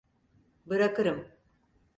[0.65, 1.27] Bırakırım.